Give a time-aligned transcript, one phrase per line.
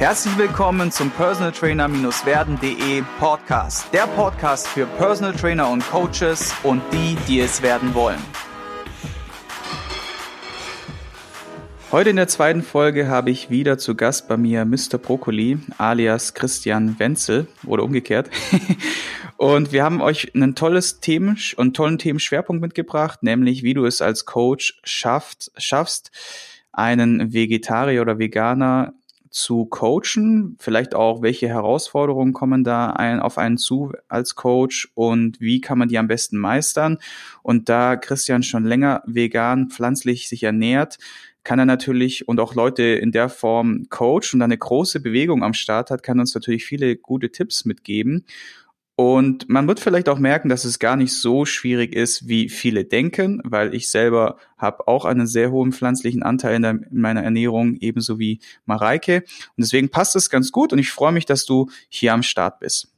[0.00, 3.92] Herzlich willkommen zum Personal Trainer-werden.de Podcast.
[3.92, 8.18] Der Podcast für Personal Trainer und Coaches und die, die es werden wollen.
[11.92, 14.96] Heute in der zweiten Folge habe ich wieder zu Gast bei mir Mr.
[14.96, 18.30] Brokkoli alias Christian Wenzel oder umgekehrt.
[19.36, 24.00] und wir haben euch ein tolles Themen und tollen Themenschwerpunkt mitgebracht, nämlich wie du es
[24.00, 26.10] als Coach schafft, schaffst,
[26.72, 28.94] einen Vegetarier oder Veganer
[29.30, 35.40] zu coachen, vielleicht auch, welche Herausforderungen kommen da ein, auf einen zu als Coach und
[35.40, 36.98] wie kann man die am besten meistern.
[37.42, 40.98] Und da Christian schon länger vegan, pflanzlich sich ernährt,
[41.44, 45.54] kann er natürlich und auch Leute in der Form coachen und eine große Bewegung am
[45.54, 48.26] Start hat, kann uns natürlich viele gute Tipps mitgeben.
[48.96, 52.84] Und man wird vielleicht auch merken, dass es gar nicht so schwierig ist, wie viele
[52.84, 57.22] denken, weil ich selber habe auch einen sehr hohen pflanzlichen Anteil in, der, in, meiner
[57.22, 59.24] Ernährung, ebenso wie Mareike.
[59.56, 62.60] Und deswegen passt es ganz gut und ich freue mich, dass du hier am Start
[62.60, 62.92] bist.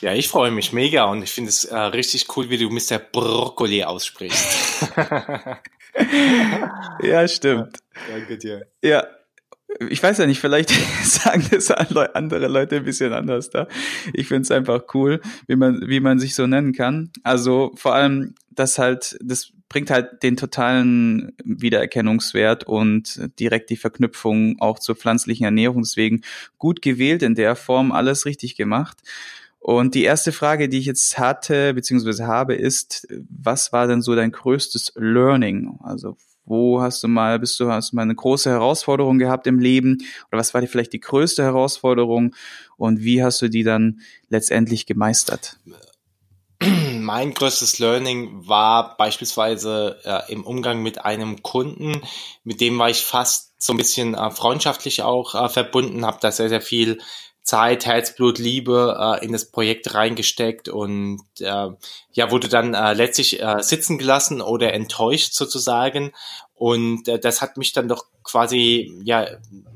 [0.00, 2.98] Ja, ich freue mich mega und ich finde es äh, richtig cool, wie du Mr.
[2.98, 4.92] Brokkoli aussprichst.
[7.02, 7.78] ja, stimmt.
[7.94, 8.66] Ja, danke dir.
[8.82, 9.06] Ja,
[9.90, 10.70] ich weiß ja nicht, vielleicht
[11.04, 13.66] sagen das andere Leute ein bisschen anders da.
[14.12, 17.10] Ich finde es einfach cool, wie man, wie man sich so nennen kann.
[17.22, 24.60] Also vor allem, das halt, das bringt halt den totalen Wiedererkennungswert und direkt die Verknüpfung
[24.60, 25.82] auch zur pflanzlichen Ernährung.
[25.82, 26.22] Deswegen
[26.58, 28.98] gut gewählt in der Form, alles richtig gemacht.
[29.58, 34.14] Und die erste Frage, die ich jetzt hatte, beziehungsweise habe, ist, was war denn so
[34.14, 35.78] dein größtes Learning?
[35.82, 39.58] Also wo hast du mal, bist du, hast du mal eine große Herausforderung gehabt im
[39.58, 39.98] Leben?
[40.30, 42.34] Oder was war dir vielleicht die größte Herausforderung?
[42.76, 45.58] Und wie hast du die dann letztendlich gemeistert?
[46.60, 52.00] Mein größtes Learning war beispielsweise äh, im Umgang mit einem Kunden,
[52.42, 56.30] mit dem war ich fast so ein bisschen äh, freundschaftlich auch äh, verbunden, habe da
[56.30, 57.00] sehr, sehr viel
[57.44, 61.68] Zeit, Herzblut, Liebe äh, in das Projekt reingesteckt und äh,
[62.12, 66.12] ja, wurde dann äh, letztlich äh, sitzen gelassen oder enttäuscht sozusagen.
[66.54, 69.26] Und äh, das hat mich dann doch quasi ja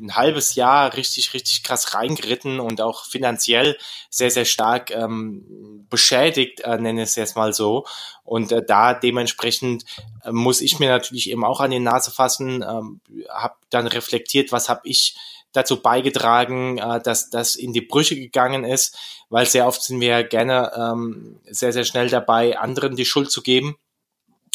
[0.01, 3.77] ein halbes Jahr richtig, richtig krass reingeritten und auch finanziell
[4.09, 7.85] sehr, sehr stark ähm, beschädigt, äh, nenne ich es jetzt mal so.
[8.25, 9.85] Und äh, da dementsprechend
[10.25, 14.53] äh, muss ich mir natürlich eben auch an die Nase fassen, ähm, habe dann reflektiert,
[14.53, 15.17] was habe ich
[15.53, 18.97] dazu beigetragen, äh, dass das in die Brüche gegangen ist,
[19.29, 23.43] weil sehr oft sind wir gerne ähm, sehr, sehr schnell dabei, anderen die Schuld zu
[23.43, 23.77] geben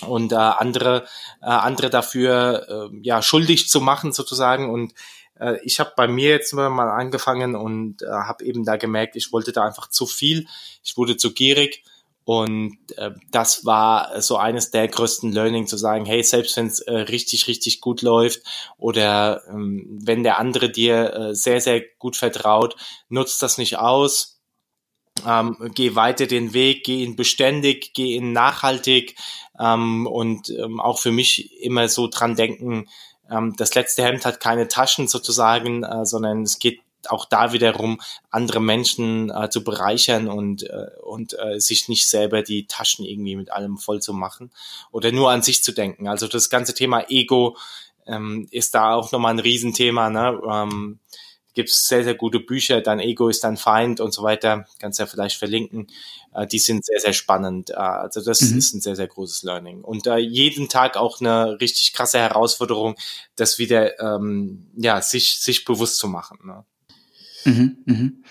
[0.08, 1.06] und äh, andere,
[1.42, 4.70] äh, andere dafür äh, ja schuldig zu machen sozusagen.
[4.70, 4.94] Und
[5.40, 9.32] äh, ich habe bei mir jetzt mal angefangen und äh, habe eben da gemerkt, ich
[9.32, 10.48] wollte da einfach zu viel,
[10.84, 11.84] ich wurde zu gierig
[12.26, 16.80] und äh, das war so eines der größten Learning zu sagen, hey, selbst wenn es
[16.80, 18.42] äh, richtig, richtig gut läuft
[18.78, 22.76] oder ähm, wenn der andere dir äh, sehr, sehr gut vertraut,
[23.10, 24.42] nutzt das nicht aus.
[25.28, 29.16] Ähm, geh weiter den Weg, geh ihn beständig, geh ihn nachhaltig
[29.60, 32.88] ähm, und ähm, auch für mich immer so dran denken,
[33.30, 38.02] ähm, das letzte Hemd hat keine Taschen sozusagen, äh, sondern es geht auch da wiederum
[38.30, 43.36] andere Menschen äh, zu bereichern und, äh, und äh, sich nicht selber die Taschen irgendwie
[43.36, 44.52] mit allem voll zu machen
[44.92, 46.08] oder nur an sich zu denken.
[46.08, 47.58] Also das ganze Thema Ego
[48.08, 50.10] ähm, ist da auch nochmal ein Riesenthema.
[50.10, 50.40] Ne?
[50.50, 51.00] Ähm,
[51.56, 54.66] Gibt es sehr, sehr gute Bücher, dein Ego ist dein Feind und so weiter.
[54.80, 55.88] Kannst ja vielleicht verlinken.
[56.34, 57.70] Äh, die sind sehr, sehr spannend.
[57.70, 58.58] Äh, also das mhm.
[58.58, 59.82] ist ein sehr, sehr großes Learning.
[59.82, 62.96] Und äh, jeden Tag auch eine richtig krasse Herausforderung,
[63.36, 66.40] das wieder ähm, ja, sich, sich bewusst zu machen.
[66.44, 66.66] Ne?
[67.46, 68.24] Mhm, mhm.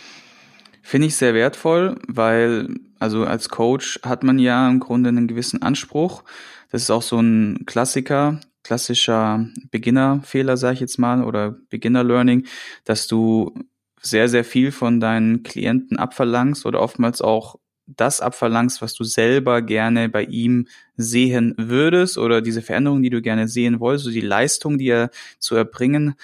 [0.83, 2.69] Finde ich sehr wertvoll, weil
[2.99, 6.23] also als Coach hat man ja im Grunde einen gewissen Anspruch.
[6.71, 12.47] Das ist auch so ein Klassiker, klassischer Beginner-Fehler, sage ich jetzt mal, oder Beginner-Learning,
[12.85, 13.55] dass du
[14.01, 17.57] sehr, sehr viel von deinen Klienten abverlangst oder oftmals auch
[17.87, 23.21] das abverlangst, was du selber gerne bei ihm sehen würdest oder diese Veränderung, die du
[23.21, 26.15] gerne sehen wolltest, so die Leistung, die er zu erbringen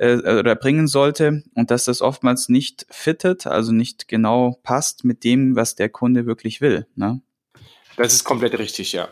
[0.00, 5.24] äh, oder bringen sollte und dass das oftmals nicht fittet, also nicht genau passt mit
[5.24, 6.86] dem, was der Kunde wirklich will.
[6.96, 7.20] Ne?
[7.96, 9.08] Das ist komplett richtig, ja.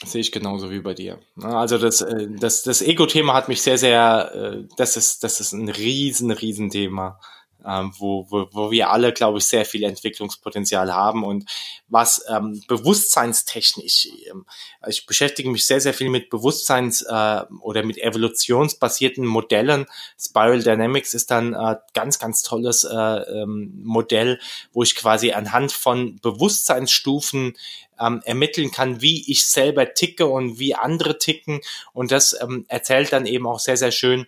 [0.00, 1.18] Das sehe ich genauso wie bei dir.
[1.40, 5.52] Also das, äh, das, das Ego-Thema hat mich sehr, sehr, äh, das ist, das ist
[5.52, 7.18] ein riesen, riesen Thema
[7.66, 11.48] ähm, wo, wo, wo wir alle, glaube ich, sehr viel Entwicklungspotenzial haben und
[11.88, 14.46] was ähm, bewusstseinstechnisch, ähm,
[14.88, 19.86] ich beschäftige mich sehr, sehr viel mit Bewusstseins- äh, oder mit evolutionsbasierten Modellen.
[20.18, 24.40] Spiral Dynamics ist dann äh, ganz, ganz tolles äh, ähm, Modell,
[24.72, 27.54] wo ich quasi anhand von Bewusstseinsstufen
[28.00, 31.60] ähm, ermitteln kann, wie ich selber ticke und wie andere ticken.
[31.92, 34.26] Und das ähm, erzählt dann eben auch sehr, sehr schön,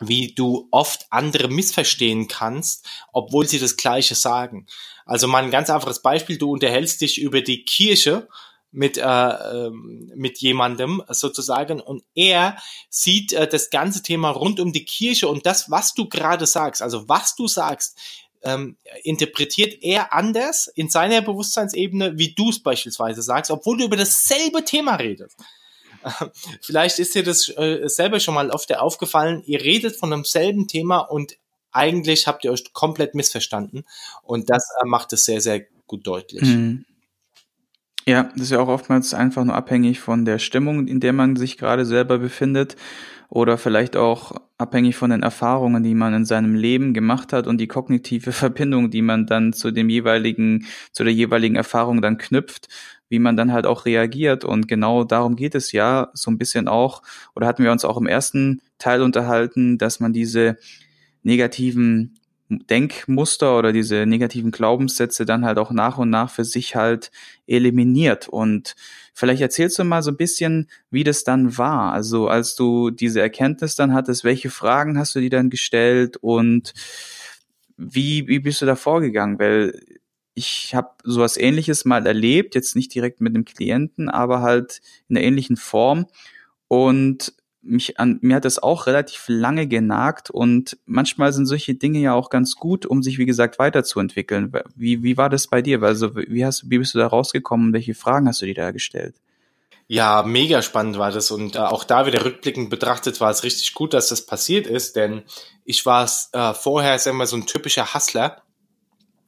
[0.00, 4.66] wie du oft andere missverstehen kannst, obwohl sie das Gleiche sagen.
[5.04, 8.28] Also mal ein ganz einfaches Beispiel, du unterhältst dich über die Kirche
[8.72, 12.56] mit, äh, ähm, mit jemandem sozusagen und er
[12.88, 16.80] sieht äh, das ganze Thema rund um die Kirche und das, was du gerade sagst,
[16.80, 17.98] also was du sagst,
[18.42, 23.96] ähm, interpretiert er anders in seiner Bewusstseinsebene, wie du es beispielsweise sagst, obwohl du über
[23.96, 25.36] dasselbe Thema redest.
[26.60, 30.98] Vielleicht ist dir das äh, selber schon mal oft aufgefallen, ihr redet von demselben Thema
[30.98, 31.36] und
[31.72, 33.84] eigentlich habt ihr euch komplett missverstanden
[34.22, 36.42] und das äh, macht es sehr, sehr gut deutlich.
[36.42, 36.84] Mhm.
[38.06, 41.36] Ja, das ist ja auch oftmals einfach nur abhängig von der Stimmung, in der man
[41.36, 42.76] sich gerade selber befindet
[43.28, 47.58] oder vielleicht auch abhängig von den Erfahrungen, die man in seinem Leben gemacht hat und
[47.58, 52.68] die kognitive Verbindung, die man dann zu dem jeweiligen, zu der jeweiligen Erfahrung dann knüpft,
[53.10, 54.44] wie man dann halt auch reagiert.
[54.44, 57.02] Und genau darum geht es ja so ein bisschen auch,
[57.36, 60.56] oder hatten wir uns auch im ersten Teil unterhalten, dass man diese
[61.22, 62.16] negativen
[62.48, 67.10] Denkmuster oder diese negativen Glaubenssätze dann halt auch nach und nach für sich halt
[67.46, 68.28] eliminiert.
[68.28, 68.74] Und
[69.14, 71.92] vielleicht erzählst du mal so ein bisschen, wie das dann war.
[71.92, 76.74] Also als du diese Erkenntnis dann hattest, welche Fragen hast du dir dann gestellt und
[77.76, 79.38] wie, wie bist du da vorgegangen?
[79.38, 79.80] Weil
[80.34, 85.16] ich habe sowas ähnliches mal erlebt, jetzt nicht direkt mit einem Klienten, aber halt in
[85.16, 86.06] einer ähnlichen Form.
[86.68, 91.98] Und mich an, mir hat das auch relativ lange genagt und manchmal sind solche Dinge
[91.98, 94.52] ja auch ganz gut, um sich, wie gesagt, weiterzuentwickeln.
[94.74, 95.82] Wie, wie war das bei dir?
[95.82, 97.72] Also, wie hast, wie bist du da rausgekommen?
[97.72, 99.16] Welche Fragen hast du dir da gestellt?
[99.88, 103.74] Ja, mega spannend war das und äh, auch da wieder rückblickend betrachtet war es richtig
[103.74, 105.24] gut, dass das passiert ist, denn
[105.64, 108.40] ich war äh, vorher, sagen wir, so ein typischer Hustler.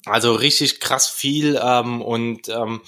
[0.06, 2.82] Also richtig krass viel ähm, und ähm,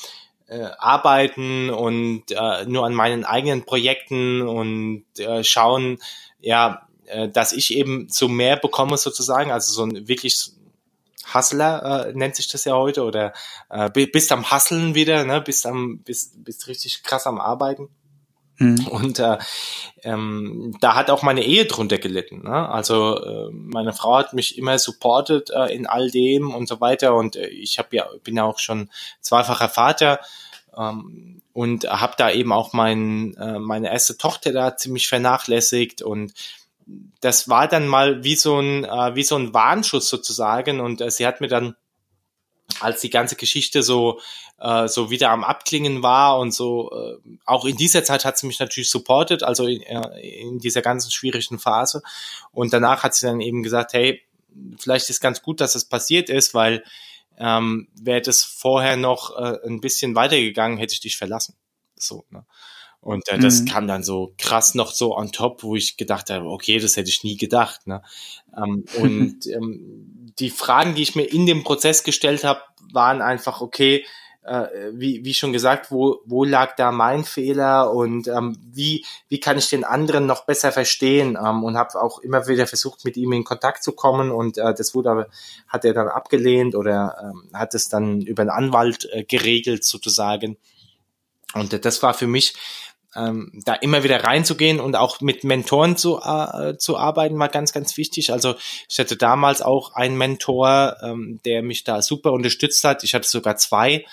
[0.49, 5.99] äh, arbeiten und äh, nur an meinen eigenen Projekten und äh, schauen,
[6.41, 10.51] ja, äh, dass ich eben zu mehr bekomme sozusagen, also so ein wirklich
[11.33, 13.33] Hustler äh, nennt sich das ja heute oder
[13.71, 17.89] äh, bist am Hustlen wieder, ne, bist am bist bist richtig krass am Arbeiten.
[18.59, 18.87] Mhm.
[18.87, 19.39] Und äh,
[20.03, 22.43] ähm, da hat auch meine Ehe drunter gelitten.
[22.45, 22.69] Ne?
[22.69, 27.15] Also äh, meine Frau hat mich immer supportet äh, in all dem und so weiter.
[27.15, 28.91] Und äh, ich habe ja bin ja auch schon
[29.21, 30.21] zweifacher Vater
[30.77, 36.33] ähm, und habe da eben auch mein, äh, meine erste Tochter da ziemlich vernachlässigt und
[37.21, 41.11] das war dann mal wie so ein äh, wie so ein Warnschuss sozusagen und äh,
[41.11, 41.77] sie hat mir dann
[42.81, 44.21] als die ganze Geschichte so
[44.59, 48.47] äh, so wieder am Abklingen war und so äh, auch in dieser Zeit hat sie
[48.47, 52.03] mich natürlich supportet, also in, äh, in dieser ganzen schwierigen Phase
[52.53, 54.23] und danach hat sie dann eben gesagt, hey,
[54.79, 56.85] vielleicht ist ganz gut, dass es passiert ist, weil
[57.39, 61.57] ähm, wäre das vorher noch äh, ein bisschen weitergegangen, hätte ich dich verlassen.
[62.05, 62.45] So, ne?
[63.05, 63.67] Und äh, das mhm.
[63.67, 67.11] kam dann so krass noch so on top, wo ich gedacht habe, okay, das hätte
[67.11, 67.87] ich nie gedacht.
[67.87, 68.03] Ne?
[68.57, 72.63] Ähm, und ähm, die Fragen, die ich mir in dem Prozess gestellt habe,
[72.93, 74.07] waren einfach, okay,
[74.45, 79.41] äh, wie, wie schon gesagt, wo, wo lag da mein Fehler und ähm, wie, wie
[79.41, 83.17] kann ich den anderen noch besser verstehen ähm, und habe auch immer wieder versucht, mit
[83.17, 85.27] ihm in Kontakt zu kommen und äh, das wurde aber,
[85.69, 90.57] hat er dann abgelehnt oder ähm, hat es dann über einen Anwalt äh, geregelt sozusagen.
[91.55, 92.55] Und das war für mich
[93.17, 97.73] ähm, da immer wieder reinzugehen und auch mit Mentoren zu, äh, zu arbeiten, war ganz,
[97.73, 98.33] ganz wichtig.
[98.33, 98.55] Also
[98.89, 103.05] ich hatte damals auch einen Mentor, ähm, der mich da super unterstützt hat.
[103.05, 104.05] Ich hatte sogar zwei,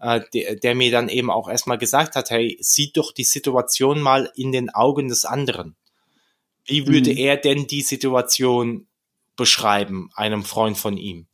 [0.00, 4.00] äh, der, der mir dann eben auch erstmal gesagt hat, hey, sieh doch die Situation
[4.00, 5.76] mal in den Augen des anderen.
[6.64, 7.18] Wie würde mhm.
[7.18, 8.86] er denn die Situation
[9.36, 11.26] beschreiben, einem Freund von ihm?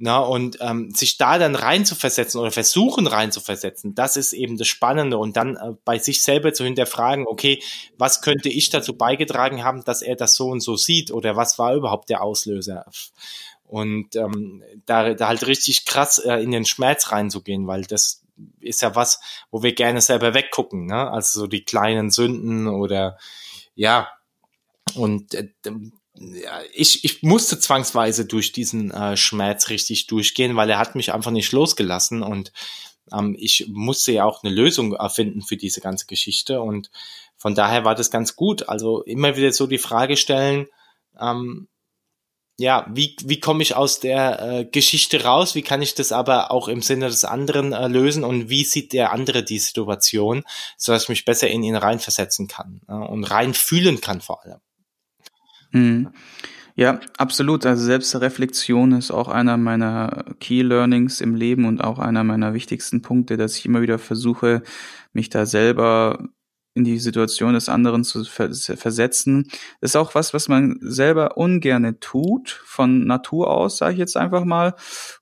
[0.00, 5.18] Na, und ähm, sich da dann reinzuversetzen oder versuchen reinzuversetzen, das ist eben das Spannende.
[5.18, 7.60] Und dann äh, bei sich selber zu hinterfragen, okay,
[7.98, 11.58] was könnte ich dazu beigetragen haben, dass er das so und so sieht oder was
[11.58, 12.86] war überhaupt der Auslöser?
[13.64, 18.22] Und ähm, da, da halt richtig krass äh, in den Schmerz reinzugehen, weil das
[18.60, 21.10] ist ja was, wo wir gerne selber weggucken, ne?
[21.10, 23.18] Also so die kleinen Sünden oder
[23.74, 24.08] ja.
[24.94, 25.48] Und äh,
[26.72, 31.30] ich, ich musste zwangsweise durch diesen äh, Schmerz richtig durchgehen, weil er hat mich einfach
[31.30, 32.52] nicht losgelassen und
[33.12, 36.90] ähm, ich musste ja auch eine Lösung erfinden für diese ganze Geschichte und
[37.36, 38.68] von daher war das ganz gut.
[38.68, 40.66] Also immer wieder so die Frage stellen,
[41.20, 41.68] ähm,
[42.60, 45.54] ja, wie, wie komme ich aus der äh, Geschichte raus?
[45.54, 48.24] Wie kann ich das aber auch im Sinne des anderen äh, lösen?
[48.24, 50.42] Und wie sieht der andere die Situation,
[50.76, 54.60] so dass ich mich besser in ihn reinversetzen kann äh, und reinfühlen kann vor allem?
[55.72, 56.08] Mhm.
[56.76, 57.66] Ja, absolut.
[57.66, 63.02] Also Selbstreflexion ist auch einer meiner Key Learnings im Leben und auch einer meiner wichtigsten
[63.02, 64.62] Punkte, dass ich immer wieder versuche,
[65.12, 66.28] mich da selber
[66.74, 72.62] in die Situation des anderen zu versetzen, ist auch was, was man selber ungerne tut,
[72.64, 74.74] von Natur aus, sage ich jetzt einfach mal.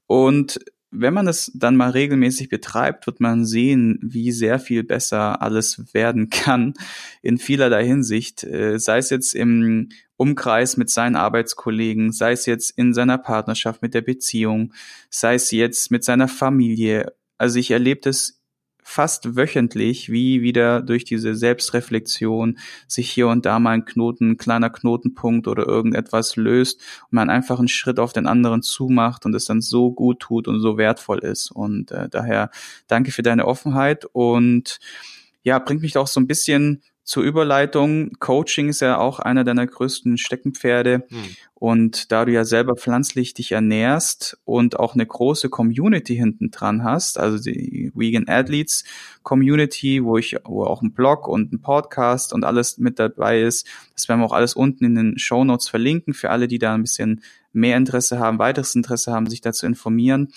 [0.07, 0.61] Und
[0.91, 5.93] wenn man es dann mal regelmäßig betreibt, wird man sehen, wie sehr viel besser alles
[5.93, 6.75] werden kann
[7.23, 12.71] in vielerlei Hinsicht, äh, sei es jetzt im Umkreis mit seinen Arbeitskollegen, sei es jetzt
[12.71, 14.73] in seiner Partnerschaft mit der Beziehung,
[15.11, 17.13] sei es jetzt mit seiner Familie.
[17.37, 18.41] Also ich erlebe das
[18.89, 24.37] fast wöchentlich, wie wieder durch diese Selbstreflexion sich hier und da mal ein Knoten, ein
[24.37, 29.35] kleiner Knotenpunkt oder irgendetwas löst und man einfach einen Schritt auf den anderen zumacht und
[29.35, 31.51] es dann so gut tut und so wertvoll ist.
[31.51, 32.51] Und äh, daher
[32.87, 34.79] danke für deine Offenheit und
[35.43, 39.65] ja, bringt mich auch so ein bisschen zur Überleitung, Coaching ist ja auch einer deiner
[39.65, 41.05] größten Steckenpferde.
[41.09, 41.37] Hm.
[41.55, 46.83] Und da du ja selber pflanzlich dich ernährst und auch eine große Community hinten dran
[46.83, 48.83] hast, also die Vegan Athletes
[49.23, 53.69] Community, wo ich, wo auch ein Blog und ein Podcast und alles mit dabei ist,
[53.95, 56.75] das werden wir auch alles unten in den Show Notes verlinken für alle, die da
[56.75, 57.23] ein bisschen
[57.53, 60.33] mehr Interesse haben, weiteres Interesse haben, sich dazu informieren.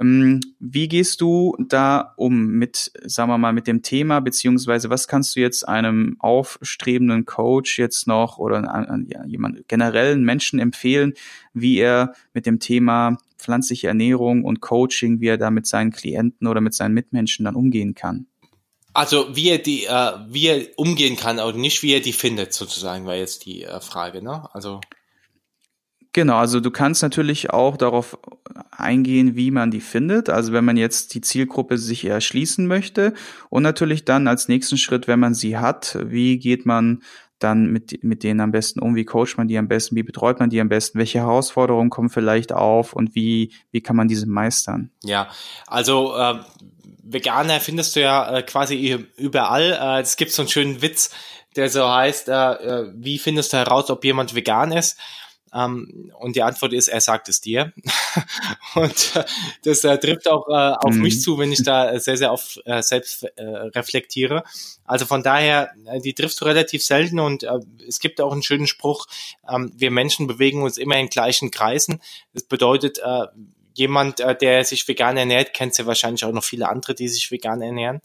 [0.00, 5.08] Ähm, wie gehst du da um mit, sagen wir mal, mit dem Thema, beziehungsweise was
[5.08, 8.62] kannst du jetzt einem aufstrebenden Coach jetzt noch oder
[9.08, 11.14] ja, jemand generellen Menschen empfehlen,
[11.54, 16.46] wie er mit dem Thema pflanzliche Ernährung und Coaching, wie er da mit seinen Klienten
[16.46, 18.26] oder mit seinen Mitmenschen dann umgehen kann?
[18.92, 22.54] Also wie er die, äh, wie er umgehen kann, aber nicht wie er die findet,
[22.54, 24.48] sozusagen, war jetzt die äh, Frage, ne?
[24.54, 24.80] Also
[26.16, 28.18] Genau, also du kannst natürlich auch darauf
[28.70, 30.30] eingehen, wie man die findet.
[30.30, 33.12] Also wenn man jetzt die Zielgruppe sich erschließen möchte
[33.50, 37.02] und natürlich dann als nächsten Schritt, wenn man sie hat, wie geht man
[37.38, 40.40] dann mit, mit denen am besten um, wie coacht man die am besten, wie betreut
[40.40, 44.26] man die am besten, welche Herausforderungen kommen vielleicht auf und wie, wie kann man diese
[44.26, 44.90] meistern?
[45.04, 45.28] Ja,
[45.66, 46.38] also äh,
[47.02, 49.78] Veganer findest du ja äh, quasi überall.
[49.78, 51.10] Äh, es gibt so einen schönen Witz,
[51.56, 54.98] der so heißt, äh, äh wie findest du heraus, ob jemand vegan ist?
[55.54, 57.72] Ähm, und die Antwort ist, er sagt es dir.
[58.74, 59.24] und äh,
[59.64, 61.02] das äh, trifft auch äh, auf mhm.
[61.02, 64.44] mich zu, wenn ich da sehr, sehr oft äh, selbst äh, reflektiere.
[64.84, 68.42] Also von daher, äh, die triffst du relativ selten und äh, es gibt auch einen
[68.42, 69.06] schönen Spruch,
[69.48, 72.00] ähm, wir Menschen bewegen uns immer in gleichen Kreisen.
[72.32, 73.26] Das bedeutet, äh,
[73.74, 77.30] jemand, äh, der sich vegan ernährt, kennt ja wahrscheinlich auch noch viele andere, die sich
[77.30, 78.00] vegan ernähren.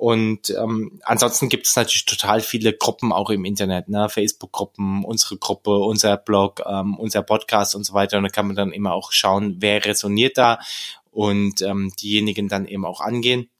[0.00, 4.08] Und ähm, ansonsten gibt es natürlich total viele Gruppen auch im Internet, ne?
[4.08, 8.16] Facebook-Gruppen, unsere Gruppe, unser Blog, ähm, unser Podcast und so weiter.
[8.16, 10.58] Und da kann man dann immer auch schauen, wer resoniert da
[11.10, 13.50] und ähm, diejenigen dann eben auch angehen.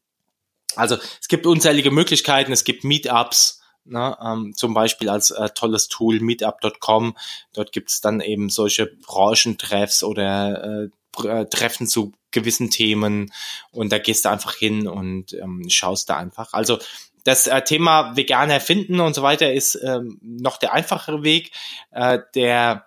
[0.76, 5.88] Also es gibt unzählige Möglichkeiten, es gibt Meetups, ne, ähm, zum Beispiel als äh, tolles
[5.88, 7.18] Tool meetup.com.
[7.52, 10.88] Dort gibt es dann eben solche Branchentreffs oder äh,
[11.24, 13.32] äh Treffen zu gewissen Themen
[13.72, 16.52] und da gehst du einfach hin und ähm, schaust da einfach.
[16.52, 16.78] Also
[17.24, 21.52] das äh, Thema vegan erfinden und so weiter ist ähm, noch der einfachere Weg.
[21.90, 22.86] Äh, der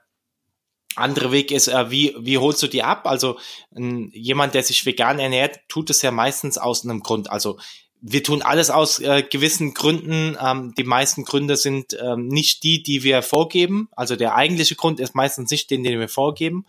[0.96, 3.08] andere Weg ist, äh, wie, wie holst du die ab?
[3.08, 3.38] Also
[3.75, 7.30] äh, jemand, der sich vegan ernährt, tut es ja meistens aus einem Grund.
[7.30, 7.58] Also
[8.06, 10.38] wir tun alles aus äh, gewissen Gründen.
[10.39, 13.88] Ähm, die meisten Gründe sind ähm, nicht die, die wir vorgeben.
[13.96, 16.65] Also der eigentliche Grund ist meistens nicht den, den wir vorgeben.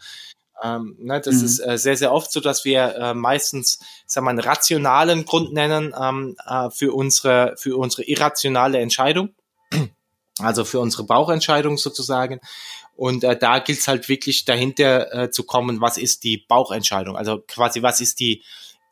[0.63, 1.45] Ähm, ne, das mhm.
[1.45, 5.53] ist äh, sehr, sehr oft so, dass wir äh, meistens, sagen wir, einen rationalen Grund
[5.53, 9.31] nennen ähm, äh, für unsere, für unsere irrationale Entscheidung.
[10.41, 12.41] Also für unsere Bauchentscheidung sozusagen.
[12.97, 17.17] Und äh, da gilt es halt wirklich dahinter äh, zu kommen, was ist die Bauchentscheidung?
[17.17, 18.43] Also quasi, was ist die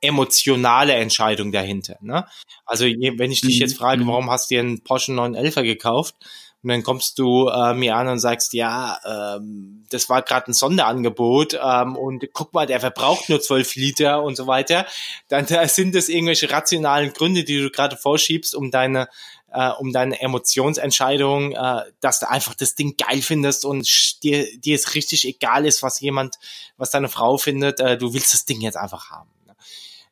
[0.00, 1.96] emotionale Entscheidung dahinter?
[2.00, 2.26] Ne?
[2.64, 3.60] Also je, wenn ich dich mhm.
[3.60, 4.08] jetzt frage, mhm.
[4.08, 6.16] warum hast du dir einen Porsche 911 gekauft?
[6.62, 10.54] Und dann kommst du äh, mir an und sagst, ja, ähm, das war gerade ein
[10.54, 14.86] Sonderangebot ähm, und guck mal, der verbraucht nur zwölf Liter und so weiter.
[15.28, 19.08] Dann da sind das irgendwelche rationalen Gründe, die du gerade vorschiebst, um deine
[19.52, 24.74] äh, um deine Emotionsentscheidung, äh, dass du einfach das Ding geil findest und dir, dir
[24.74, 26.36] es richtig egal ist, was jemand,
[26.76, 29.28] was deine Frau findet, äh, du willst das Ding jetzt einfach haben.
[29.46, 29.54] Ne?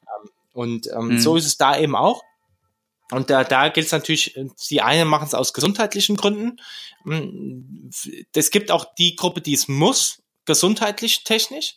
[0.03, 1.21] Ähm, und ähm, mhm.
[1.21, 2.23] so ist es da eben auch.
[3.11, 4.39] Und da, da gilt es natürlich,
[4.71, 6.61] die einen machen es aus gesundheitlichen Gründen.
[8.35, 11.77] Es gibt auch die Gruppe, die es muss, gesundheitlich, technisch.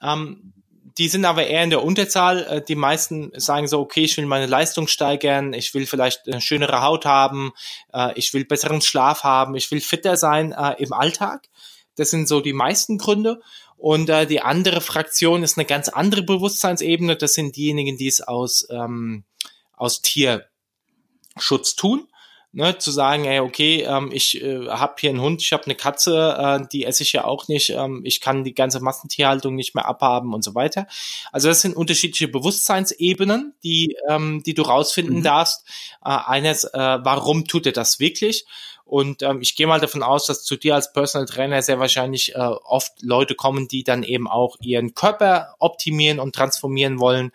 [0.00, 0.52] Ähm,
[0.98, 2.44] die sind aber eher in der Unterzahl.
[2.44, 6.40] Äh, die meisten sagen so, okay, ich will meine Leistung steigern, ich will vielleicht eine
[6.40, 7.52] schönere Haut haben,
[7.92, 11.48] äh, ich will besseren Schlaf haben, ich will fitter sein äh, im Alltag.
[11.96, 13.40] Das sind so die meisten Gründe.
[13.76, 17.16] Und äh, die andere Fraktion ist eine ganz andere Bewusstseinsebene.
[17.16, 19.24] Das sind diejenigen, die es aus, ähm,
[19.72, 20.46] aus Tier
[21.38, 22.08] Schutz tun.
[22.52, 25.74] ne, zu sagen, ey, okay, ähm, ich äh, habe hier einen Hund, ich habe eine
[25.74, 29.74] Katze, äh, die esse ich ja auch nicht, ähm, ich kann die ganze Massentierhaltung nicht
[29.74, 30.86] mehr abhaben und so weiter.
[31.32, 35.22] Also das sind unterschiedliche Bewusstseinsebenen, die, ähm, die du rausfinden mhm.
[35.22, 35.66] darfst.
[36.04, 38.44] Äh, eines, äh, warum tut er das wirklich?
[38.84, 42.34] Und ähm, ich gehe mal davon aus, dass zu dir als Personal Trainer sehr wahrscheinlich
[42.34, 47.32] äh, oft Leute kommen, die dann eben auch ihren Körper optimieren und transformieren wollen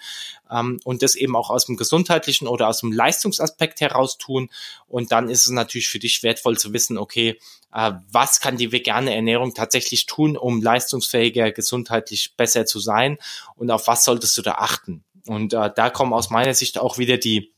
[0.51, 4.49] ähm, und das eben auch aus dem gesundheitlichen oder aus dem Leistungsaspekt heraus tun.
[4.87, 7.39] Und dann ist es natürlich für dich wertvoll zu wissen, okay,
[7.73, 13.17] äh, was kann die vegane Ernährung tatsächlich tun, um leistungsfähiger, gesundheitlich besser zu sein
[13.55, 15.03] und auf was solltest du da achten?
[15.27, 17.53] Und äh, da kommen aus meiner Sicht auch wieder die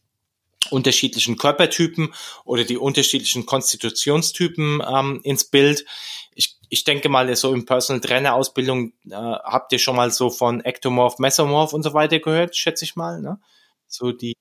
[0.70, 2.14] unterschiedlichen Körpertypen
[2.46, 5.86] oder die unterschiedlichen Konstitutionstypen ähm, ins Bild.
[6.36, 10.30] Ich, ich denke mal, so im Personal Trainer Ausbildung äh, habt ihr schon mal so
[10.30, 13.22] von Ectomorph, Mesomorph und so weiter gehört, schätze ich mal.
[13.22, 13.40] Ne?
[13.88, 14.36] So die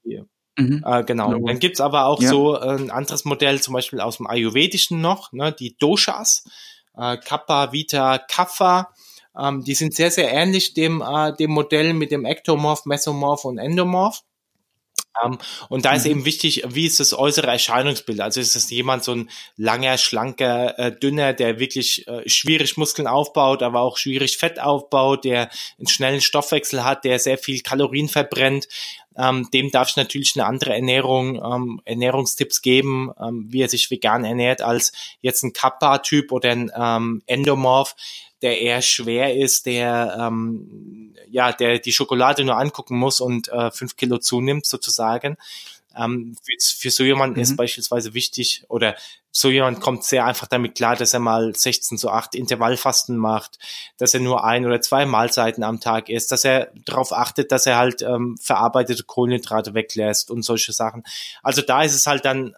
[0.58, 0.82] Mhm.
[0.84, 1.34] Äh, genau.
[1.34, 2.28] Und dann gibt's aber auch ja.
[2.28, 6.44] so äh, ein anderes Modell, zum Beispiel aus dem Ayurvedischen noch, ne, die Doshas,
[6.96, 8.92] äh, Kappa, Vita, Kapha.
[9.38, 13.58] Ähm, die sind sehr, sehr ähnlich dem, äh, dem Modell mit dem Ektomorph, Mesomorph und
[13.58, 14.22] Endomorph.
[15.24, 16.10] Um, und da ist mhm.
[16.10, 18.20] eben wichtig, wie ist das äußere Erscheinungsbild?
[18.20, 23.08] Also ist es jemand so ein langer, schlanker, äh, dünner, der wirklich äh, schwierig Muskeln
[23.08, 28.08] aufbaut, aber auch schwierig Fett aufbaut, der einen schnellen Stoffwechsel hat, der sehr viel Kalorien
[28.08, 28.68] verbrennt.
[29.16, 33.90] Ähm, dem darf ich natürlich eine andere Ernährung, ähm, Ernährungstipps geben, ähm, wie er sich
[33.90, 37.96] vegan ernährt, als jetzt ein Kappa-Typ oder ein ähm, Endomorph
[38.42, 43.70] der eher schwer ist, der ähm, ja, der die Schokolade nur angucken muss und äh,
[43.70, 45.36] fünf Kilo zunimmt sozusagen.
[45.96, 47.42] Ähm, für, für so jemanden mhm.
[47.42, 48.94] ist beispielsweise wichtig oder
[49.30, 53.58] so jemand kommt sehr einfach damit klar, dass er mal 16 zu 8 Intervallfasten macht,
[53.96, 57.66] dass er nur ein oder zwei Mahlzeiten am Tag isst, dass er darauf achtet, dass
[57.66, 61.02] er halt ähm, verarbeitete Kohlenhydrate weglässt und solche Sachen.
[61.42, 62.54] Also da ist es halt dann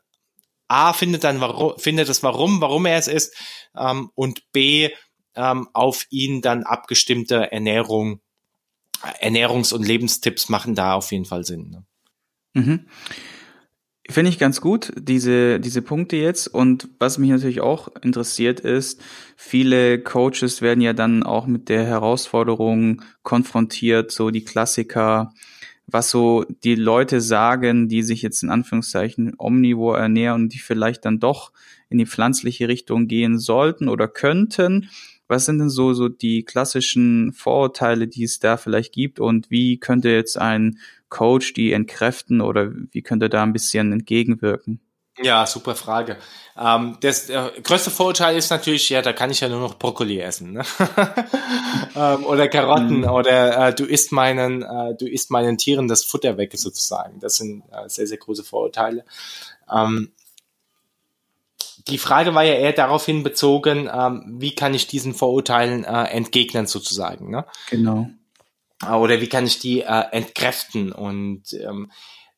[0.69, 3.35] A, findet dann warum, findet das warum, warum er es ist,
[3.77, 4.91] ähm, und B,
[5.35, 8.21] ähm, auf ihn dann abgestimmte Ernährung,
[9.21, 11.71] Ernährungs- und Lebenstipps machen da auf jeden Fall Sinn.
[11.71, 11.85] Ne?
[12.55, 12.87] Mhm.
[14.11, 16.49] Finde ich ganz gut, diese, diese Punkte jetzt.
[16.49, 19.01] Und was mich natürlich auch interessiert ist,
[19.37, 25.33] viele Coaches werden ja dann auch mit der Herausforderung konfrontiert, so die Klassiker,
[25.87, 31.05] was so die Leute sagen, die sich jetzt in Anführungszeichen omnivor ernähren und die vielleicht
[31.05, 31.53] dann doch
[31.89, 34.89] in die pflanzliche Richtung gehen sollten oder könnten
[35.31, 39.79] was sind denn so, so die klassischen Vorurteile, die es da vielleicht gibt und wie
[39.79, 44.81] könnte jetzt ein Coach die entkräften oder wie könnte da ein bisschen entgegenwirken?
[45.23, 46.17] Ja, super Frage.
[46.59, 50.19] Ähm, das äh, größte Vorurteil ist natürlich, ja, da kann ich ja nur noch Brokkoli
[50.19, 50.63] essen, ne?
[51.97, 53.09] ähm, oder Karotten mhm.
[53.09, 57.21] oder äh, du isst meinen, äh, du isst meinen Tieren das Futter weg sozusagen.
[57.21, 59.05] Das sind äh, sehr sehr große Vorurteile.
[59.71, 60.13] Ähm,
[61.89, 66.67] die Frage war ja eher daraufhin bezogen, ähm, wie kann ich diesen Vorurteilen äh, entgegnen
[66.67, 67.31] sozusagen.
[67.31, 67.45] Ne?
[67.69, 68.09] Genau.
[68.85, 70.93] Äh, oder wie kann ich die äh, entkräften?
[70.93, 71.91] Und ähm,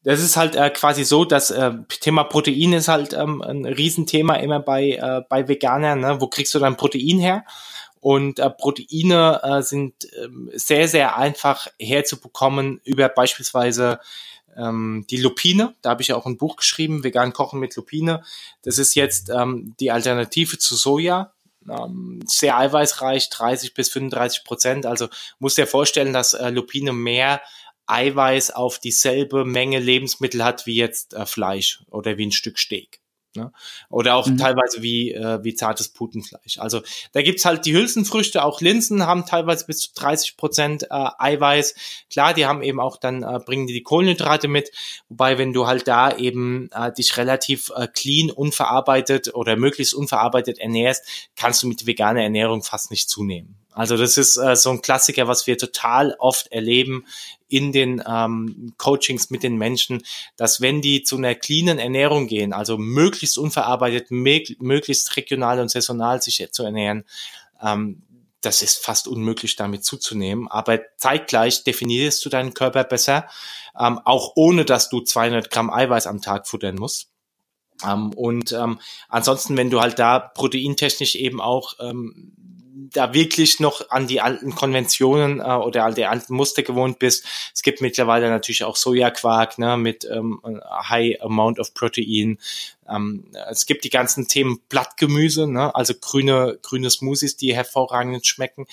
[0.05, 4.35] das ist halt äh, quasi so, dass äh, Thema Protein ist halt ähm, ein Riesenthema
[4.35, 6.01] immer bei, äh, bei Veganern.
[6.01, 6.21] Ne?
[6.21, 7.45] Wo kriegst du dein Protein her?
[8.01, 14.01] Und äh, Proteine äh, sind äh, sehr, sehr einfach herzubekommen über beispielsweise
[14.57, 15.75] ähm, die Lupine.
[15.83, 18.23] Da habe ich auch ein Buch geschrieben, Vegan Kochen mit Lupine.
[18.63, 21.33] Das ist jetzt ähm, die Alternative zu Soja.
[21.69, 24.87] Ähm, sehr eiweißreich, 30 bis 35 Prozent.
[24.87, 27.41] Also muss dir vorstellen, dass äh, Lupine mehr
[27.87, 33.02] Eiweiß auf dieselbe Menge Lebensmittel hat wie jetzt äh, Fleisch oder wie ein Stück Steak.
[33.35, 33.51] Ne?
[33.89, 34.37] Oder auch mhm.
[34.37, 36.59] teilweise wie, äh, wie zartes Putenfleisch.
[36.59, 40.87] Also da gibt's halt die Hülsenfrüchte, auch Linsen haben teilweise bis zu 30 Prozent äh,
[40.91, 41.75] Eiweiß.
[42.11, 44.71] Klar, die haben eben auch dann, äh, bringen die die Kohlenhydrate mit.
[45.09, 50.59] Wobei, wenn du halt da eben äh, dich relativ äh, clean, unverarbeitet oder möglichst unverarbeitet
[50.59, 53.62] ernährst, kannst du mit veganer Ernährung fast nicht zunehmen.
[53.75, 57.07] Also das ist äh, so ein Klassiker, was wir total oft erleben
[57.49, 60.03] in den ähm, Coachings mit den Menschen,
[60.37, 66.23] dass wenn die zu einer cleanen Ernährung gehen, also möglichst unverarbeitet, möglichst regional und saisonal
[66.23, 67.05] sich zu ernähren,
[67.63, 68.03] ähm,
[68.43, 70.49] das ist fast unmöglich, damit zuzunehmen.
[70.49, 73.29] Aber zeitgleich definierst du deinen Körper besser,
[73.79, 77.09] ähm, auch ohne dass du 200 Gramm Eiweiß am Tag futtern musst.
[77.87, 82.33] Ähm, und ähm, ansonsten, wenn du halt da proteintechnisch eben auch ähm,
[82.93, 87.27] da wirklich noch an die alten Konventionen äh, oder an die alten Muster gewohnt bist.
[87.55, 90.41] Es gibt mittlerweile natürlich auch Sojaquark ne, mit ähm,
[90.89, 92.39] High Amount of Protein.
[92.89, 98.67] Ähm, es gibt die ganzen Themen Blattgemüse, ne, also grüne, grüne Smoothies, die hervorragend schmecken.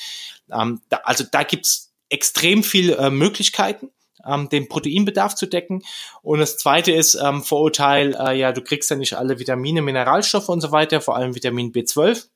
[0.51, 3.91] Ähm, da, also da gibt's extrem viele äh, Möglichkeiten.
[4.25, 5.84] ähm, den Proteinbedarf zu decken.
[6.21, 10.49] Und das zweite ist ähm, Vorurteil, äh, ja, du kriegst ja nicht alle Vitamine, Mineralstoffe
[10.49, 12.27] und so weiter, vor allem Vitamin B12.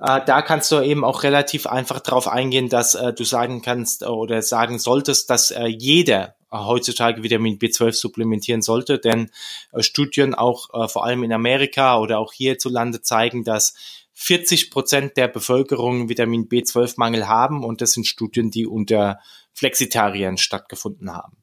[0.00, 4.02] Äh, da kannst du eben auch relativ einfach darauf eingehen, dass äh, du sagen kannst
[4.02, 9.30] äh, oder sagen solltest, dass äh, jeder heutzutage Vitamin B12 supplementieren sollte, denn
[9.72, 13.74] äh, Studien auch äh, vor allem in Amerika oder auch hierzulande zeigen, dass
[14.14, 19.20] 40 Prozent der Bevölkerung Vitamin B12-Mangel haben und das sind Studien, die unter
[19.52, 21.36] Flexitariern stattgefunden haben.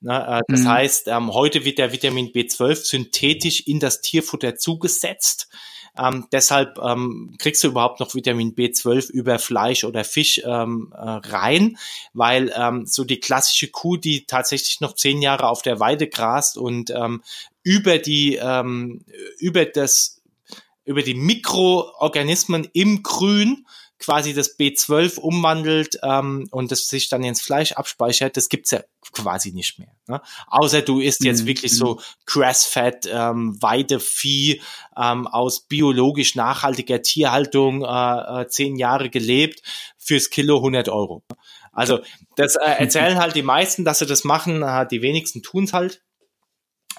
[0.00, 0.68] Na, äh, das mhm.
[0.68, 5.48] heißt, ähm, heute wird der Vitamin B12 synthetisch in das Tierfutter zugesetzt.
[5.96, 10.98] Ähm, deshalb ähm, kriegst du überhaupt noch Vitamin B12 über Fleisch oder Fisch ähm, äh,
[10.98, 11.78] rein,
[12.12, 16.58] weil ähm, so die klassische Kuh, die tatsächlich noch zehn Jahre auf der Weide grast
[16.58, 17.22] und ähm,
[17.62, 19.04] über die ähm,
[19.38, 20.20] über das
[20.84, 23.64] über die Mikroorganismen im Grün
[23.98, 28.82] quasi das B12 umwandelt ähm, und das sich dann ins Fleisch abspeichert, das gibt's ja
[29.12, 29.94] quasi nicht mehr.
[30.08, 30.20] Ne?
[30.48, 31.46] Außer du isst jetzt mhm.
[31.46, 34.60] wirklich so Grass-Fed, ähm, Weidevieh
[34.96, 39.62] ähm, aus biologisch nachhaltiger Tierhaltung, äh, äh, zehn Jahre gelebt,
[39.96, 41.22] fürs Kilo 100 Euro.
[41.72, 42.00] Also
[42.36, 46.02] das äh, erzählen halt die meisten, dass sie das machen, äh, die wenigsten tun's halt.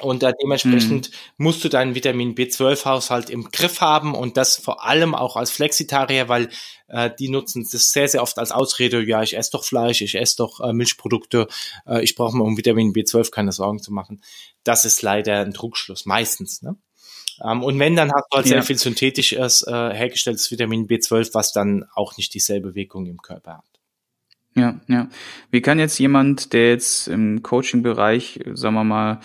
[0.01, 1.15] Und äh, dementsprechend mhm.
[1.37, 6.27] musst du deinen Vitamin B12-Haushalt im Griff haben und das vor allem auch als Flexitarier,
[6.27, 6.49] weil
[6.87, 10.15] äh, die nutzen das sehr, sehr oft als Ausrede, ja, ich esse doch Fleisch, ich
[10.15, 11.47] esse doch äh, Milchprodukte,
[11.87, 14.21] äh, ich brauche mir um Vitamin B12 keine Sorgen zu machen.
[14.63, 16.61] Das ist leider ein Trugschluss, meistens.
[16.61, 16.75] Ne?
[17.43, 18.53] Ähm, und wenn, dann hast du halt ja.
[18.53, 23.57] sehr viel synthetisches äh, hergestelltes Vitamin B12, was dann auch nicht dieselbe Wirkung im Körper
[23.57, 23.74] hat.
[24.55, 25.09] Ja, ja.
[25.51, 29.19] Wie kann jetzt jemand, der jetzt im Coaching-Bereich, sagen wir mal,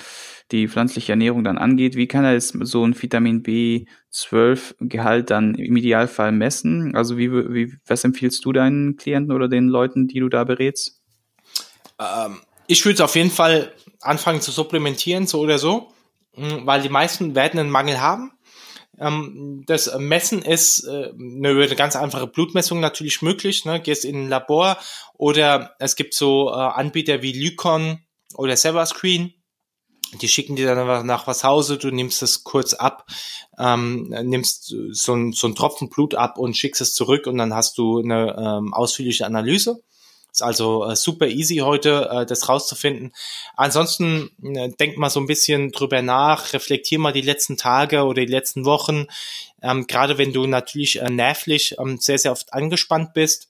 [0.51, 5.77] die pflanzliche Ernährung dann angeht, wie kann er jetzt so ein Vitamin B12-Gehalt dann im
[5.77, 6.97] Idealfall messen?
[6.97, 11.01] Also wie, wie, was empfiehlst du deinen Klienten oder den Leuten, die du da berätst?
[12.01, 15.93] Ähm, ich würde auf jeden Fall anfangen zu supplementieren, so oder so,
[16.35, 18.33] hm, weil die meisten werden einen Mangel haben.
[19.01, 23.65] Ähm, das Messen ist äh, eine, ganz einfache Blutmessung natürlich möglich.
[23.65, 23.81] Ne?
[23.81, 24.77] Gehst in ein Labor
[25.15, 28.01] oder es gibt so äh, Anbieter wie Lycon
[28.35, 29.35] oder Severscreen
[30.21, 33.07] die schicken dir dann nach was Hause, du nimmst es kurz ab,
[33.59, 37.79] ähm, nimmst so ein, so Tropfen Blut ab und schickst es zurück und dann hast
[37.79, 39.83] du eine ähm, ausführliche Analyse.
[40.33, 43.13] Ist also äh, super easy heute, äh, das rauszufinden.
[43.57, 48.25] Ansonsten äh, denk mal so ein bisschen drüber nach, reflektier mal die letzten Tage oder
[48.25, 49.07] die letzten Wochen.
[49.63, 53.49] Ähm, Gerade wenn du natürlich äh, nervlich ähm, sehr, sehr oft angespannt bist,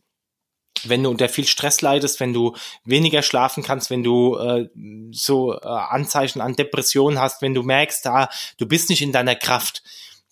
[0.84, 4.68] wenn du unter viel Stress leidest, wenn du weniger schlafen kannst, wenn du äh,
[5.12, 9.34] so äh, Anzeichen an Depressionen hast, wenn du merkst, da du bist nicht in deiner
[9.34, 9.82] Kraft,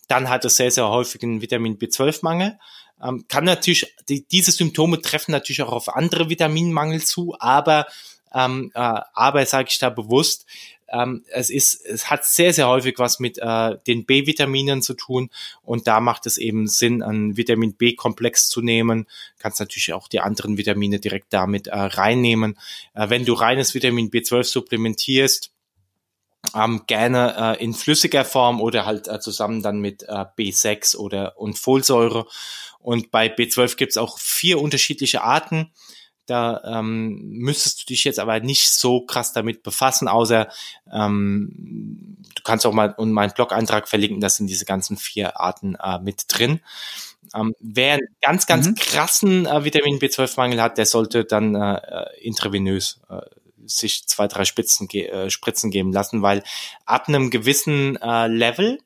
[0.07, 2.57] dann hat es sehr, sehr häufig einen Vitamin B12-Mangel.
[3.03, 7.87] Ähm, kann natürlich, die, diese Symptome treffen natürlich auch auf andere Vitaminmangel zu, aber
[8.33, 8.79] ähm, äh,
[9.13, 10.45] aber sage ich da bewusst,
[10.91, 15.29] ähm, es ist, es hat sehr, sehr häufig was mit äh, den B-Vitaminen zu tun
[15.61, 19.07] und da macht es eben Sinn, einen Vitamin B-Komplex zu nehmen.
[19.37, 22.57] Kannst natürlich auch die anderen Vitamine direkt damit äh, reinnehmen.
[22.93, 25.51] Äh, wenn du reines Vitamin B12 supplementierst,
[26.55, 31.37] ähm, gerne äh, in flüssiger Form oder halt äh, zusammen dann mit äh, B6 oder
[31.37, 32.25] und Folsäure.
[32.79, 35.71] Und bei B12 gibt es auch vier unterschiedliche Arten.
[36.25, 40.47] Da ähm, müsstest du dich jetzt aber nicht so krass damit befassen, außer
[40.91, 45.75] ähm, du kannst auch mal und meinen Blog-Eintrag verlinken, das sind diese ganzen vier Arten
[45.75, 46.61] äh, mit drin.
[47.35, 48.75] Ähm, wer einen ganz, ganz mhm.
[48.75, 53.21] krassen äh, Vitamin B12-Mangel hat, der sollte dann äh, intravenös äh,
[53.65, 56.43] sich zwei, drei Spitzen äh, Spritzen geben lassen, weil
[56.85, 58.79] ab einem gewissen äh, Level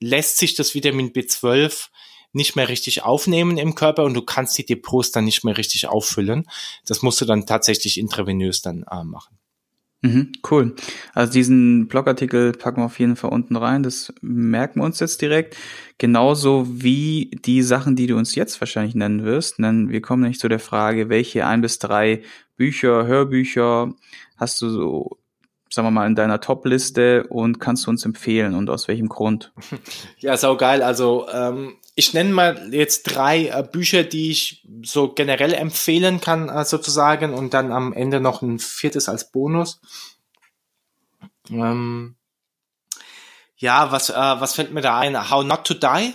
[0.00, 1.88] lässt sich das Vitamin B12
[2.32, 5.88] nicht mehr richtig aufnehmen im Körper und du kannst die Depots dann nicht mehr richtig
[5.88, 6.48] auffüllen.
[6.86, 9.40] Das musst du dann tatsächlich intravenös dann äh, machen.
[10.02, 10.74] Mhm, cool.
[11.12, 13.82] Also diesen Blogartikel packen wir auf jeden Fall unten rein.
[13.82, 15.56] Das merken wir uns jetzt direkt.
[15.98, 19.58] Genauso wie die Sachen, die du uns jetzt wahrscheinlich nennen wirst.
[19.58, 22.22] Denn wir kommen nicht zu der Frage, welche ein bis drei
[22.60, 23.94] Bücher, Hörbücher
[24.36, 25.16] hast du so
[25.72, 29.52] sagen wir mal, in deiner Top-Liste und kannst du uns empfehlen und aus welchem Grund?
[30.18, 30.82] Ja, sau geil.
[30.82, 36.50] Also ähm, ich nenne mal jetzt drei äh, Bücher, die ich so generell empfehlen kann,
[36.50, 39.80] äh, sozusagen, und dann am Ende noch ein viertes als Bonus.
[41.48, 42.16] Ähm,
[43.56, 45.30] ja, was, äh, was fällt mir da ein?
[45.30, 46.12] How Not to Die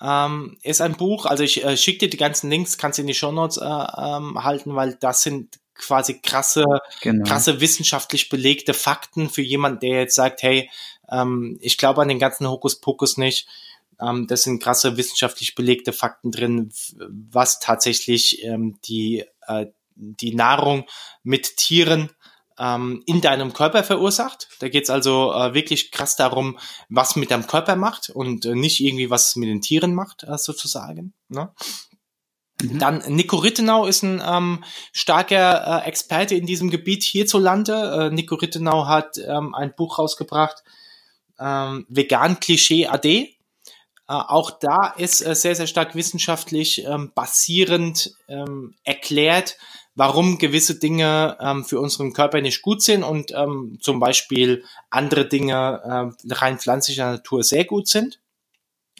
[0.00, 1.26] ähm, ist ein Buch.
[1.26, 3.64] Also ich äh, schicke dir die ganzen Links, kannst du in die Show Notes äh,
[3.64, 6.64] ähm, halten, weil das sind quasi krasse,
[7.00, 7.24] genau.
[7.24, 10.70] krasse wissenschaftlich belegte Fakten für jemanden, der jetzt sagt, hey,
[11.10, 13.46] ähm, ich glaube an den ganzen Hokuspokus nicht.
[14.00, 20.86] Ähm, das sind krasse wissenschaftlich belegte Fakten drin, was tatsächlich ähm, die, äh, die Nahrung
[21.22, 22.10] mit Tieren
[22.60, 24.48] ähm, in deinem Körper verursacht.
[24.60, 28.80] Da geht's also äh, wirklich krass darum, was mit deinem Körper macht und äh, nicht
[28.80, 31.14] irgendwie, was es mit den Tieren macht, äh, sozusagen.
[31.28, 31.50] Ne?
[32.60, 32.78] Mhm.
[32.78, 38.10] Dann Nico Rittenau ist ein ähm, starker äh, Experte in diesem Gebiet hierzulande.
[38.10, 40.62] Äh, Nico Rittenau hat ähm, ein Buch rausgebracht,
[41.38, 43.06] ähm, Vegan Klischee AD.
[43.06, 43.28] Äh,
[44.06, 49.56] auch da ist äh, sehr, sehr stark wissenschaftlich ähm, basierend ähm, erklärt,
[49.94, 55.26] warum gewisse Dinge ähm, für unseren Körper nicht gut sind und ähm, zum Beispiel andere
[55.26, 58.20] Dinge äh, rein pflanzlicher Natur sehr gut sind.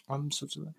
[0.08, 0.74] Ähm, sozusagen.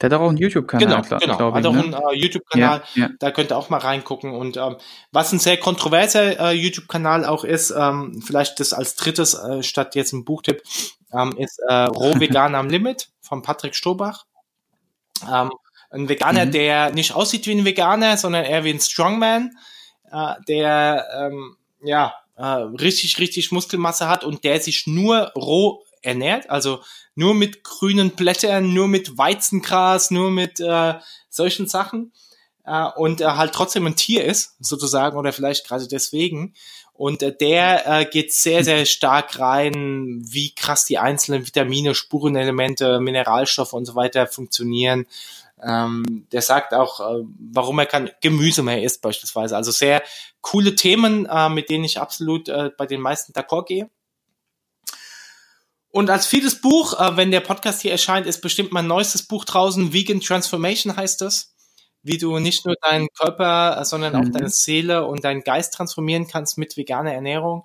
[0.00, 1.54] Der hat auch einen YouTube-Kanal, genau, genau.
[1.54, 1.82] Hat auch ne?
[1.82, 3.10] einen äh, YouTube-Kanal, ja, ja.
[3.20, 4.32] da könnt ihr auch mal reingucken.
[4.32, 4.76] Und ähm,
[5.12, 9.94] was ein sehr kontroverser äh, YouTube-Kanal auch ist, ähm, vielleicht das als drittes, äh, statt
[9.94, 10.62] jetzt ein Buchtipp,
[11.12, 14.24] ähm, ist äh, Roh Vegan am Limit von Patrick Stobach.
[15.30, 15.50] Ähm,
[15.92, 16.52] ein Veganer, mhm.
[16.52, 19.50] der nicht aussieht wie ein Veganer, sondern eher wie ein Strongman,
[20.10, 26.50] äh, der ähm, ja äh, richtig, richtig Muskelmasse hat und der sich nur roh ernährt,
[26.50, 26.80] also
[27.14, 30.94] nur mit grünen Blättern, nur mit Weizengras, nur mit äh,
[31.28, 32.12] solchen Sachen
[32.64, 36.54] äh, und er halt trotzdem ein Tier ist, sozusagen, oder vielleicht gerade deswegen.
[36.94, 43.00] Und äh, der äh, geht sehr, sehr stark rein, wie krass die einzelnen Vitamine, Spurenelemente,
[43.00, 45.06] Mineralstoffe und so weiter funktionieren.
[45.62, 49.56] Ähm, der sagt auch, äh, warum er kein Gemüse mehr isst beispielsweise.
[49.56, 50.02] Also sehr
[50.40, 53.90] coole Themen, äh, mit denen ich absolut äh, bei den meisten d'accord gehe.
[55.92, 59.44] Und als viertes Buch, äh, wenn der Podcast hier erscheint, ist bestimmt mein neuestes Buch
[59.44, 59.92] draußen.
[59.92, 61.54] Vegan Transformation heißt das.
[62.02, 64.32] Wie du nicht nur deinen Körper, äh, sondern auch mhm.
[64.32, 67.64] deine Seele und deinen Geist transformieren kannst mit veganer Ernährung.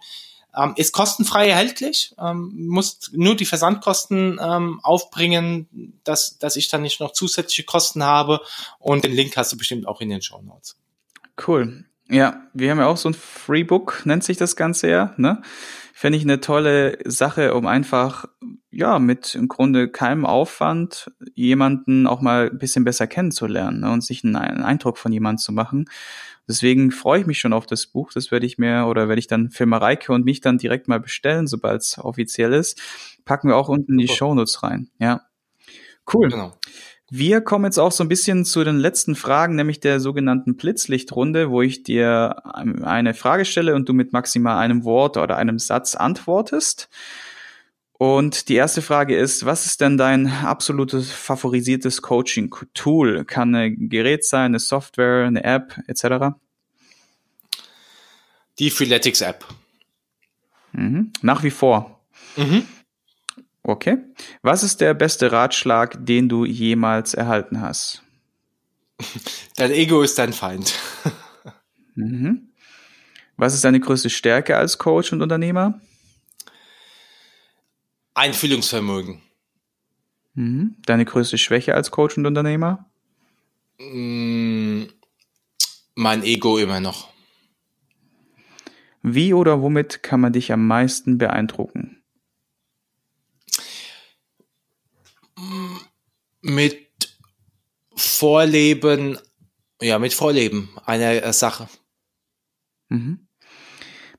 [0.58, 6.82] Ähm, ist kostenfrei erhältlich, ähm, musst nur die Versandkosten ähm, aufbringen, dass, dass ich dann
[6.82, 8.42] nicht noch zusätzliche Kosten habe.
[8.80, 10.76] Und den Link hast du bestimmt auch in den Show Notes.
[11.46, 11.86] Cool.
[12.10, 15.42] Ja, wir haben ja auch so ein Freebook, nennt sich das Ganze ja, ne?
[16.00, 18.26] Fände ich eine tolle Sache, um einfach,
[18.70, 23.90] ja, mit im Grunde keinem Aufwand jemanden auch mal ein bisschen besser kennenzulernen ne?
[23.90, 25.86] und sich einen, einen Eindruck von jemandem zu machen.
[26.48, 28.12] Deswegen freue ich mich schon auf das Buch.
[28.14, 31.00] Das werde ich mir oder werde ich dann für Mareike und mich dann direkt mal
[31.00, 32.80] bestellen, sobald es offiziell ist.
[33.26, 34.92] Packen wir auch unten in die Shownotes rein.
[35.00, 35.22] Ja.
[36.14, 36.30] Cool.
[36.30, 36.54] Genau.
[37.10, 41.50] Wir kommen jetzt auch so ein bisschen zu den letzten Fragen, nämlich der sogenannten Blitzlichtrunde,
[41.50, 42.44] wo ich dir
[42.84, 46.90] eine Frage stelle und du mit maximal einem Wort oder einem Satz antwortest.
[47.94, 53.24] Und die erste Frage ist, was ist denn dein absolutes favorisiertes Coaching-Tool?
[53.26, 56.36] Kann ein Gerät sein, eine Software, eine App etc.?
[58.60, 59.46] Die Freeletics App.
[60.74, 61.14] Mhm.
[61.22, 62.02] Nach wie vor.
[62.36, 62.68] Mhm.
[63.68, 63.98] Okay.
[64.44, 68.02] Was ist der beste Ratschlag, den du jemals erhalten hast?
[69.58, 70.74] Dein Ego ist dein Feind.
[71.96, 72.54] Mhm.
[73.36, 75.82] Was ist deine größte Stärke als Coach und Unternehmer?
[78.14, 79.22] Einfühlungsvermögen.
[80.36, 80.78] Mhm.
[80.86, 82.90] Deine größte Schwäche als Coach und Unternehmer?
[83.80, 84.84] Mm,
[85.96, 87.10] mein Ego immer noch.
[89.02, 91.98] Wie oder womit kann man dich am meisten beeindrucken?
[96.42, 96.88] Mit
[97.96, 99.18] Vorleben,
[99.82, 101.68] ja, mit Vorleben einer Sache.
[102.90, 103.28] Mhm.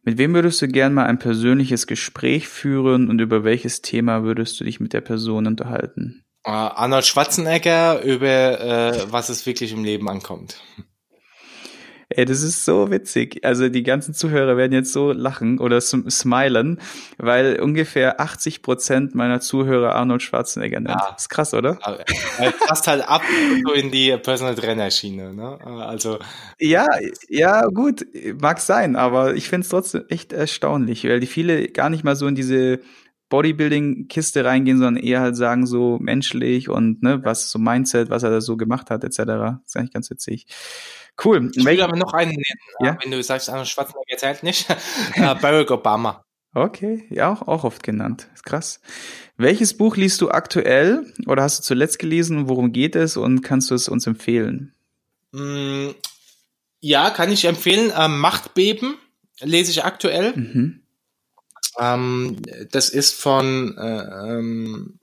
[0.03, 4.59] Mit wem würdest du gern mal ein persönliches Gespräch führen und über welches Thema würdest
[4.59, 6.25] du dich mit der Person unterhalten?
[6.47, 10.63] Uh, Arnold Schwarzenegger über äh, was es wirklich im Leben ankommt.
[12.11, 13.45] Ey, das ist so witzig.
[13.45, 16.81] Also die ganzen Zuhörer werden jetzt so lachen oder smilen,
[17.19, 20.99] weil ungefähr 80 Prozent meiner Zuhörer Arnold Schwarzenegger nennt.
[20.99, 21.15] Ja.
[21.15, 21.79] ist krass, oder?
[22.39, 23.23] Er passt halt ab
[23.67, 25.59] so in die Personal Trainer Schiene, ne?
[25.63, 26.19] Also.
[26.59, 26.87] Ja,
[27.29, 28.07] ja, gut,
[28.41, 32.17] mag sein, aber ich finde es trotzdem echt erstaunlich, weil die viele gar nicht mal
[32.17, 32.81] so in diese
[33.29, 38.31] Bodybuilding-Kiste reingehen, sondern eher halt sagen so menschlich und ne, was so Mindset, was er
[38.31, 39.17] da so gemacht hat, etc.
[39.19, 40.47] Das ist eigentlich ganz witzig.
[41.23, 41.51] Cool.
[41.55, 42.45] Ich will aber noch einen nennen,
[42.81, 42.97] ja?
[43.03, 44.69] wenn du sagst, Arnold Schwarzenegger zählt nicht.
[45.15, 46.25] Äh, Barack Obama.
[46.55, 48.29] Okay, ja, auch, auch oft genannt.
[48.35, 48.81] Ist krass.
[49.37, 52.49] Welches Buch liest du aktuell oder hast du zuletzt gelesen?
[52.49, 54.73] Worum geht es und kannst du es uns empfehlen?
[55.33, 55.91] Mm,
[56.81, 57.93] ja, kann ich empfehlen.
[57.97, 58.97] Ähm, Machtbeben
[59.41, 60.33] lese ich aktuell.
[60.37, 60.83] Mhm.
[61.79, 62.37] Ähm,
[62.71, 64.98] das ist von äh, ähm,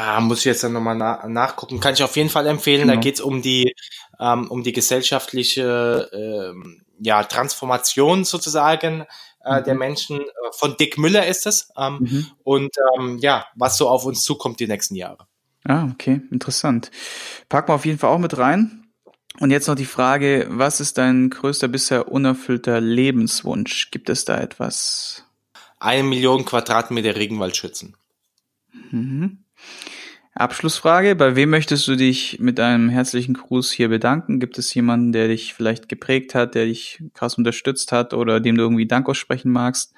[0.00, 1.80] Ah, muss ich jetzt dann nochmal na nachgucken.
[1.80, 2.82] Kann ich auf jeden Fall empfehlen.
[2.82, 2.94] Genau.
[2.94, 3.74] Da geht's um die
[4.20, 9.06] ähm, um die gesellschaftliche ähm, ja, Transformation sozusagen
[9.44, 9.64] äh, mhm.
[9.64, 10.20] der Menschen.
[10.20, 11.72] Äh, von Dick Müller ist es.
[11.76, 12.26] Ähm, mhm.
[12.44, 15.26] Und ähm, ja, was so auf uns zukommt die nächsten Jahre.
[15.64, 16.90] Ah, okay, interessant.
[17.48, 18.86] Packen wir auf jeden Fall auch mit rein.
[19.40, 23.90] Und jetzt noch die Frage, was ist dein größter bisher unerfüllter Lebenswunsch?
[23.90, 25.24] Gibt es da etwas?
[25.78, 27.96] Eine Million Quadratmeter Regenwald schützen.
[28.90, 29.44] Mhm.
[30.38, 34.38] Abschlussfrage, bei wem möchtest du dich mit einem herzlichen Gruß hier bedanken?
[34.38, 38.56] Gibt es jemanden, der dich vielleicht geprägt hat, der dich krass unterstützt hat oder dem
[38.56, 39.92] du irgendwie Dank aussprechen magst?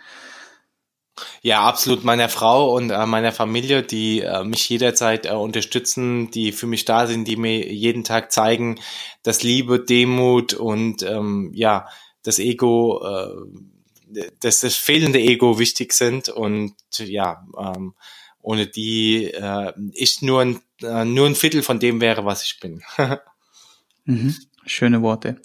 [1.42, 6.52] Ja, absolut meiner Frau und äh, meiner Familie, die äh, mich jederzeit äh, unterstützen, die
[6.52, 8.78] für mich da sind, die mir jeden Tag zeigen,
[9.22, 11.88] dass Liebe, Demut und ähm, ja,
[12.22, 17.94] das Ego, äh, dass das fehlende Ego wichtig sind und ja, ähm,
[18.42, 22.60] ohne die äh, ich nur ein, äh, nur ein Viertel von dem wäre, was ich
[22.60, 22.82] bin.
[24.04, 24.34] mhm.
[24.66, 25.40] Schöne Worte.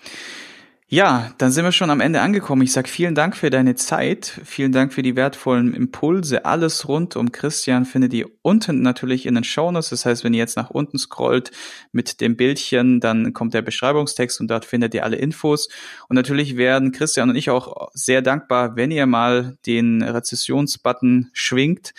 [0.87, 2.61] Ja, dann sind wir schon am Ende angekommen.
[2.61, 6.45] Ich sage vielen Dank für deine Zeit, vielen Dank für die wertvollen Impulse.
[6.45, 9.89] Alles rund um Christian findet ihr unten natürlich in den Shownotes.
[9.89, 11.49] Das heißt, wenn ihr jetzt nach unten scrollt
[11.91, 15.69] mit dem Bildchen, dann kommt der Beschreibungstext und dort findet ihr alle Infos.
[16.07, 21.95] Und natürlich werden Christian und ich auch sehr dankbar, wenn ihr mal den Rezessionsbutton schwingt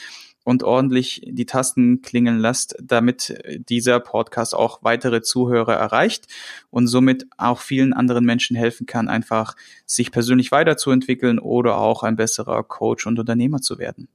[0.47, 3.37] und ordentlich die Tasten klingeln lasst, damit
[3.69, 6.29] dieser Podcast auch weitere Zuhörer erreicht
[6.71, 9.57] und somit auch vielen anderen Menschen helfen kann, einfach
[9.87, 14.07] sich persönlich weiterzuentwickeln oder auch ein besserer Coach und Unternehmer zu werden.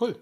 [0.00, 0.14] Cool.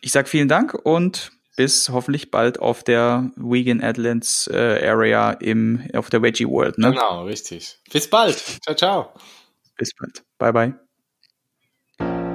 [0.00, 5.90] Ich sage vielen Dank und bis hoffentlich bald auf der Vegan Adlands äh, Area im,
[5.92, 6.78] auf der Veggie World.
[6.78, 6.92] Ne?
[6.92, 7.80] Genau, richtig.
[7.92, 8.38] Bis bald.
[8.62, 9.12] Ciao, ciao.
[9.76, 10.24] Bis bald.
[10.38, 10.85] Bye, bye.